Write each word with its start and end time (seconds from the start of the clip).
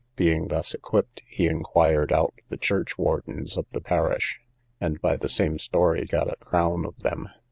Being 0.15 0.47
thus 0.47 0.73
equipped, 0.73 1.21
he 1.27 1.45
inquired 1.45 2.11
out 2.11 2.33
the 2.49 2.57
churchwardens 2.57 3.55
of 3.55 3.67
the 3.71 3.81
parish, 3.81 4.39
and 4.79 4.99
by 4.99 5.15
the 5.15 5.29
same 5.29 5.59
story 5.59 6.07
got 6.07 6.27
a 6.27 6.37
crown 6.43 6.87
of 6.87 6.97
them. 7.03 7.29